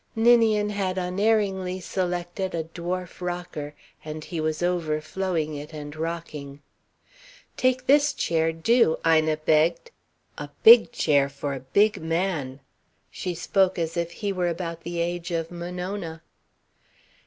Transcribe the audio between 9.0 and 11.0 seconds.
Ina begged. "A big